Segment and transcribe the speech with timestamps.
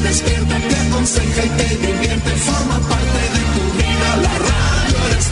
[0.00, 2.30] despierta, te aconseja y te divierte.
[2.30, 4.16] Forma parte de tu vida.
[4.22, 5.28] La radio eres.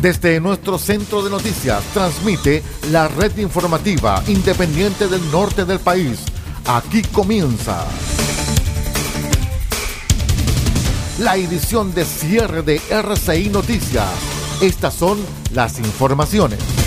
[0.00, 6.20] Desde nuestro centro de noticias transmite la red informativa independiente del norte del país.
[6.66, 7.84] Aquí comienza
[11.18, 14.08] la edición de cierre de RCI Noticias.
[14.62, 15.18] Estas son
[15.52, 16.79] las informaciones.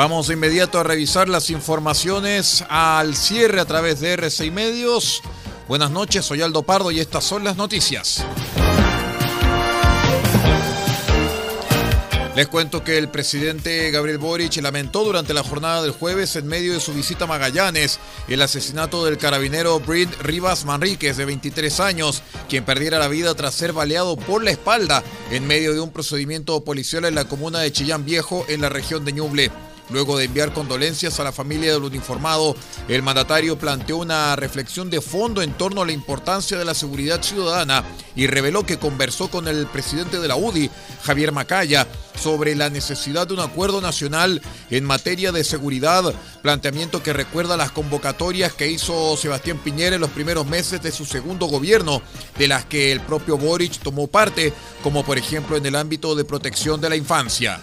[0.00, 5.20] Vamos de inmediato a revisar las informaciones al cierre a través de RCI Medios.
[5.68, 8.24] Buenas noches, soy Aldo Pardo y estas son las noticias.
[12.34, 16.72] Les cuento que el presidente Gabriel Boric lamentó durante la jornada del jueves, en medio
[16.72, 22.22] de su visita a Magallanes, el asesinato del carabinero Brid Rivas Manríquez, de 23 años,
[22.48, 26.64] quien perdiera la vida tras ser baleado por la espalda en medio de un procedimiento
[26.64, 29.50] policial en la comuna de Chillán Viejo, en la región de Ñuble.
[29.90, 32.54] Luego de enviar condolencias a la familia del uniformado,
[32.88, 37.22] el mandatario planteó una reflexión de fondo en torno a la importancia de la seguridad
[37.22, 40.70] ciudadana y reveló que conversó con el presidente de la UDI,
[41.02, 41.86] Javier Macaya,
[42.20, 47.72] sobre la necesidad de un acuerdo nacional en materia de seguridad, planteamiento que recuerda las
[47.72, 52.02] convocatorias que hizo Sebastián Piñera en los primeros meses de su segundo gobierno,
[52.38, 54.52] de las que el propio Boric tomó parte,
[54.82, 57.60] como por ejemplo en el ámbito de protección de la infancia.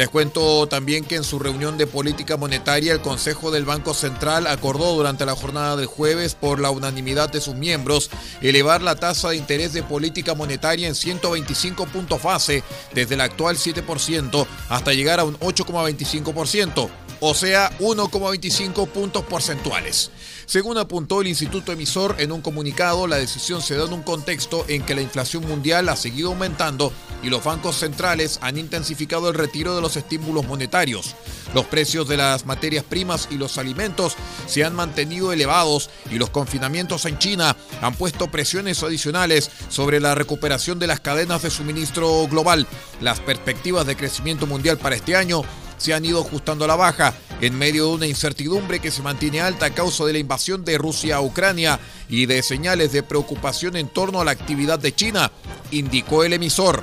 [0.00, 4.46] Les cuento también que en su reunión de política monetaria el Consejo del Banco Central
[4.46, 8.08] acordó durante la jornada del jueves por la unanimidad de sus miembros
[8.40, 13.58] elevar la tasa de interés de política monetaria en 125 puntos base desde el actual
[13.58, 16.88] 7% hasta llegar a un 8,25%,
[17.20, 20.10] o sea 1,25 puntos porcentuales.
[20.46, 24.64] Según apuntó el Instituto Emisor en un comunicado, la decisión se da en un contexto
[24.66, 26.92] en que la inflación mundial ha seguido aumentando
[27.22, 31.14] y los bancos centrales han intensificado el retiro de los estímulos monetarios.
[31.54, 34.16] Los precios de las materias primas y los alimentos
[34.46, 40.14] se han mantenido elevados y los confinamientos en China han puesto presiones adicionales sobre la
[40.14, 42.66] recuperación de las cadenas de suministro global.
[43.00, 45.42] Las perspectivas de crecimiento mundial para este año
[45.80, 49.40] se han ido ajustando a la baja en medio de una incertidumbre que se mantiene
[49.40, 53.76] alta a causa de la invasión de Rusia a Ucrania y de señales de preocupación
[53.76, 55.32] en torno a la actividad de China,
[55.70, 56.82] indicó el emisor.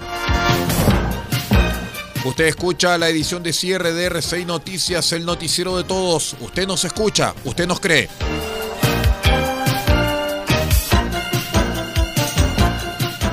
[2.26, 6.36] Usted escucha la edición de cierre de R6 Noticias, el noticiero de todos.
[6.42, 8.10] Usted nos escucha, usted nos cree.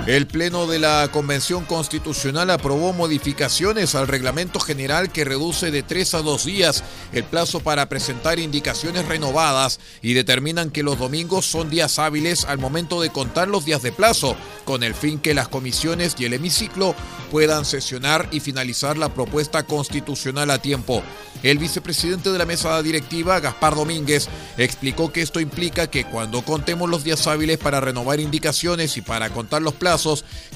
[0.06, 6.12] El Pleno de la Convención Constitucional aprobó modificaciones al reglamento general que reduce de tres
[6.12, 6.84] a dos días
[7.14, 12.58] el plazo para presentar indicaciones renovadas y determinan que los domingos son días hábiles al
[12.58, 16.34] momento de contar los días de plazo, con el fin que las comisiones y el
[16.34, 16.94] hemiciclo
[17.30, 21.02] puedan sesionar y finalizar la propuesta constitucional a tiempo.
[21.42, 24.28] El vicepresidente de la mesa directiva, Gaspar Domínguez,
[24.58, 29.30] explicó que esto implica que cuando contemos los días hábiles para renovar indicaciones y para
[29.30, 29.93] contar los plazos,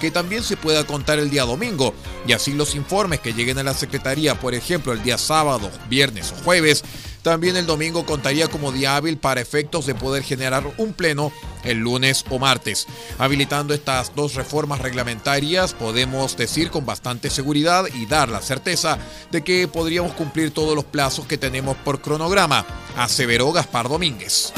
[0.00, 1.94] que también se pueda contar el día domingo,
[2.26, 6.32] y así los informes que lleguen a la Secretaría, por ejemplo, el día sábado, viernes
[6.32, 6.84] o jueves,
[7.22, 11.32] también el domingo contaría como día hábil para efectos de poder generar un pleno
[11.64, 12.86] el lunes o martes.
[13.18, 18.98] Habilitando estas dos reformas reglamentarias, podemos decir con bastante seguridad y dar la certeza
[19.30, 22.64] de que podríamos cumplir todos los plazos que tenemos por cronograma,
[22.96, 24.52] aseveró Gaspar Domínguez.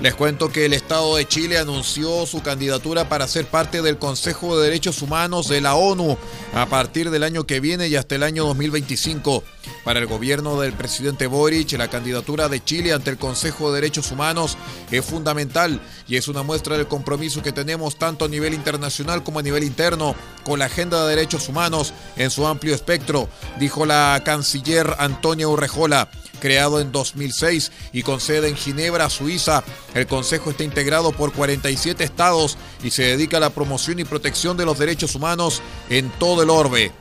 [0.00, 4.56] Les cuento que el Estado de Chile anunció su candidatura para ser parte del Consejo
[4.56, 6.16] de Derechos Humanos de la ONU
[6.54, 9.44] a partir del año que viene y hasta el año 2025.
[9.84, 14.10] Para el gobierno del presidente Boric, la candidatura de Chile ante el Consejo de Derechos
[14.10, 14.56] Humanos
[14.90, 19.40] es fundamental y es una muestra del compromiso que tenemos tanto a nivel internacional como
[19.40, 20.14] a nivel interno
[20.44, 26.08] con la agenda de derechos humanos en su amplio espectro, dijo la canciller Antonia Urrejola
[26.40, 29.62] creado en 2006 y con sede en Ginebra, Suiza.
[29.94, 34.56] El Consejo está integrado por 47 estados y se dedica a la promoción y protección
[34.56, 36.92] de los derechos humanos en todo el orbe.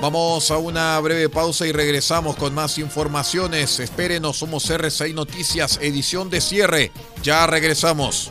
[0.00, 3.80] Vamos a una breve pausa y regresamos con más informaciones.
[3.80, 6.92] Espérenos, somos R6 Noticias, edición de cierre.
[7.24, 8.30] Ya regresamos.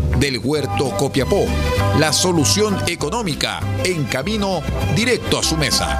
[0.21, 1.47] del Huerto Copiapó.
[1.99, 4.61] La solución económica en camino
[4.95, 5.99] directo a su mesa.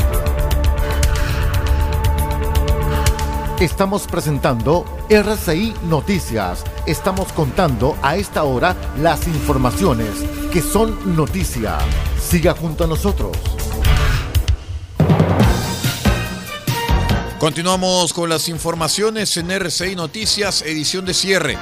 [3.61, 6.63] Estamos presentando RCI Noticias.
[6.87, 10.09] Estamos contando a esta hora las informaciones
[10.51, 11.77] que son noticia.
[12.19, 13.37] Siga junto a nosotros.
[17.37, 21.57] Continuamos con las informaciones en RCI Noticias, edición de cierre.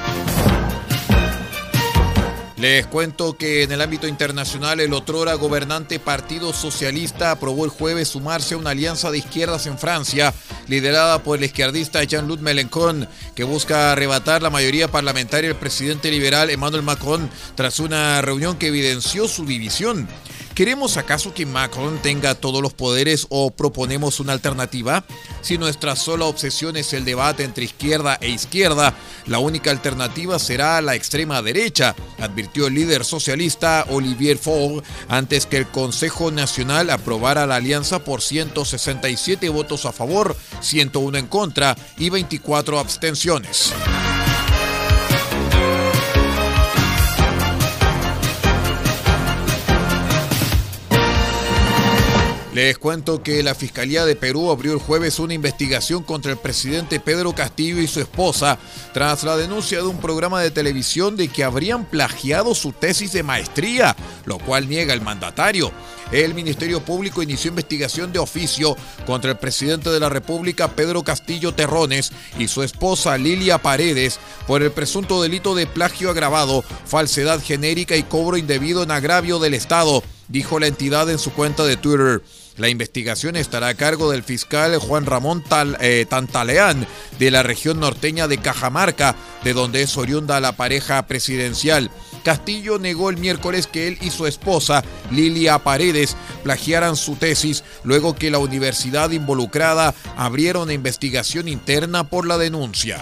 [2.60, 8.08] Les cuento que en el ámbito internacional el otrora gobernante Partido Socialista aprobó el jueves
[8.08, 10.34] sumarse a una alianza de izquierdas en Francia,
[10.68, 16.50] liderada por el izquierdista Jean-Luc Mélenchon, que busca arrebatar la mayoría parlamentaria del presidente liberal
[16.50, 20.06] Emmanuel Macron tras una reunión que evidenció su división.
[20.54, 25.04] ¿Queremos acaso que Macron tenga todos los poderes o proponemos una alternativa?
[25.40, 28.94] Si nuestra sola obsesión es el debate entre izquierda e izquierda,
[29.26, 35.56] la única alternativa será la extrema derecha, advirtió el líder socialista Olivier Faure antes que
[35.56, 42.10] el Consejo Nacional aprobara la alianza por 167 votos a favor, 101 en contra y
[42.10, 43.72] 24 abstenciones.
[52.52, 56.98] Les cuento que la Fiscalía de Perú abrió el jueves una investigación contra el presidente
[56.98, 58.58] Pedro Castillo y su esposa
[58.92, 63.22] tras la denuncia de un programa de televisión de que habrían plagiado su tesis de
[63.22, 65.70] maestría, lo cual niega el mandatario.
[66.10, 68.76] El Ministerio Público inició investigación de oficio
[69.06, 74.64] contra el presidente de la República Pedro Castillo Terrones y su esposa Lilia Paredes por
[74.64, 80.02] el presunto delito de plagio agravado, falsedad genérica y cobro indebido en agravio del Estado,
[80.30, 82.22] dijo la entidad en su cuenta de Twitter.
[82.56, 85.42] La investigación estará a cargo del fiscal Juan Ramón
[85.80, 86.86] eh, Tantaleán
[87.18, 91.90] de la región norteña de Cajamarca, de donde es oriunda la pareja presidencial.
[92.22, 98.14] Castillo negó el miércoles que él y su esposa, Lilia Paredes, plagiaran su tesis luego
[98.14, 103.00] que la universidad involucrada abriera una investigación interna por la denuncia.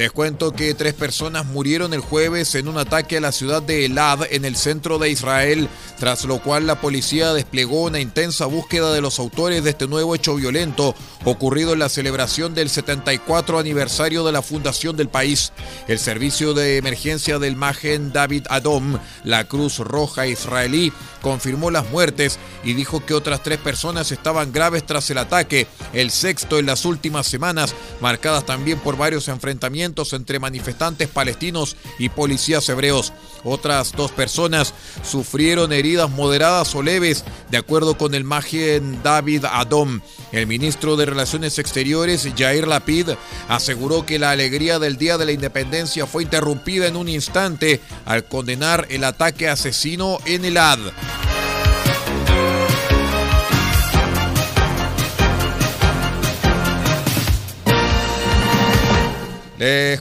[0.00, 3.84] Les cuento que tres personas murieron el jueves en un ataque a la ciudad de
[3.84, 8.94] Elad, en el centro de Israel, tras lo cual la policía desplegó una intensa búsqueda
[8.94, 10.94] de los autores de este nuevo hecho violento
[11.26, 15.52] ocurrido en la celebración del 74 aniversario de la fundación del país.
[15.86, 22.38] El servicio de emergencia del Magen David Adom, la Cruz Roja israelí, confirmó las muertes
[22.64, 26.84] y dijo que otras tres personas estaban graves tras el ataque, el sexto en las
[26.84, 33.12] últimas semanas, marcadas también por varios enfrentamientos entre manifestantes palestinos y policías hebreos.
[33.44, 40.00] Otras dos personas sufrieron heridas moderadas o leves, de acuerdo con el Magien David Adom.
[40.32, 43.10] El ministro de Relaciones Exteriores, Jair Lapid,
[43.48, 48.24] aseguró que la alegría del Día de la Independencia fue interrumpida en un instante al
[48.24, 50.78] condenar el ataque asesino en el AD.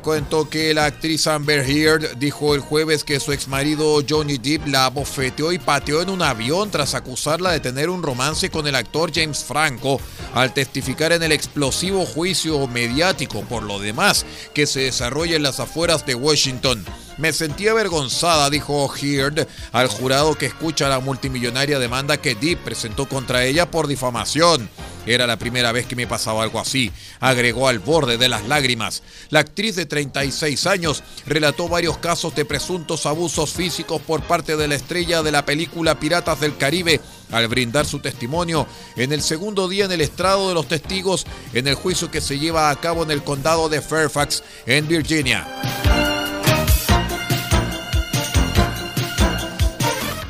[0.10, 4.90] Cuento que la actriz Amber Heard dijo el jueves que su exmarido Johnny Depp la
[4.90, 9.12] bofeteó y pateó en un avión tras acusarla de tener un romance con el actor
[9.14, 10.02] James Franco
[10.34, 14.26] al testificar en el explosivo juicio mediático por lo demás
[14.56, 16.84] que se desarrolla en las afueras de Washington.
[17.20, 23.08] Me sentí avergonzada, dijo Heard al jurado que escucha la multimillonaria demanda que Depp presentó
[23.08, 24.72] contra ella por difamación.
[25.06, 29.04] Era la primera vez que me pasaba algo así, agregó al borde de las lágrimas.
[29.30, 34.68] La actriz de 36 años relató varios casos de presuntos abusos físicos por parte de
[34.68, 37.00] la estrella de la película Piratas del Caribe
[37.32, 41.68] al brindar su testimonio en el segundo día en el estrado de los testigos en
[41.68, 45.48] el juicio que se lleva a cabo en el condado de Fairfax, en Virginia.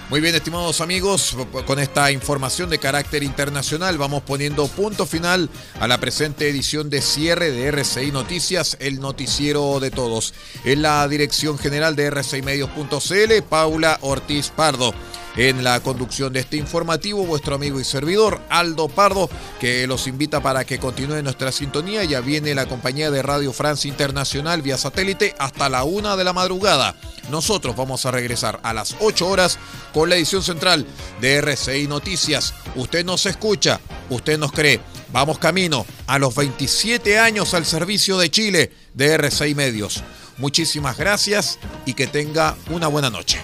[0.10, 1.38] Muy bien, estimados amigos,
[1.68, 7.04] con esta información de carácter internacional vamos poniendo punto final a la presente edición de
[7.04, 10.34] cierre de RCI Noticias, el noticiero de todos.
[10.64, 14.96] En la dirección general de rcimedios.cl, Paula Ortiz Pardo.
[15.38, 20.42] En la conducción de este informativo, vuestro amigo y servidor, Aldo Pardo, que los invita
[20.42, 22.04] para que continúe nuestra sintonía.
[22.04, 26.34] Ya viene la compañía de Radio Francia Internacional vía satélite hasta la una de la
[26.34, 26.96] madrugada.
[27.30, 29.60] Nosotros vamos a regresar a las 8 horas
[29.94, 30.86] con la edición central
[31.22, 32.54] de RCI Noticias.
[32.76, 34.80] Usted nos escucha, usted nos cree.
[35.12, 40.04] Vamos camino a los 27 años al servicio de Chile de RCI Medios.
[40.38, 43.40] Muchísimas gracias y que tenga una buena noche.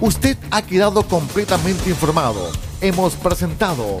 [0.00, 2.50] Usted ha quedado completamente informado.
[2.80, 4.00] Hemos presentado